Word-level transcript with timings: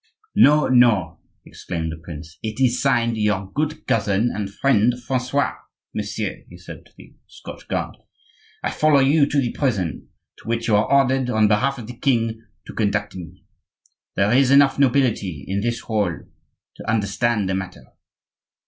"No, 0.33 0.67
no!" 0.67 1.19
exclaimed 1.45 1.91
the 1.91 1.95
prince, 1.97 2.39
"it 2.41 2.59
is 2.59 2.81
signed: 2.81 3.17
'Your 3.19 3.51
good 3.53 3.85
cousin 3.85 4.31
and 4.33 4.51
friend, 4.51 4.95
Francois,'—Messieurs," 4.99 6.43
he 6.49 6.57
said 6.57 6.87
to 6.87 6.91
the 6.97 7.13
Scotch 7.27 7.67
guard, 7.67 7.97
"I 8.63 8.71
follow 8.71 8.99
you 8.99 9.27
to 9.27 9.39
the 9.39 9.51
prison 9.51 10.07
to 10.39 10.47
which 10.47 10.67
you 10.67 10.75
are 10.75 10.91
ordered, 10.91 11.29
on 11.29 11.47
behalf 11.47 11.77
of 11.77 11.85
the 11.85 11.95
king, 11.99 12.43
to 12.65 12.73
conduct 12.73 13.15
me. 13.15 13.43
There 14.15 14.33
is 14.35 14.49
enough 14.49 14.79
nobility 14.79 15.45
in 15.47 15.61
this 15.61 15.81
hall 15.81 16.09
to 16.77 16.89
understand 16.89 17.47
the 17.47 17.53
matter!" 17.53 17.83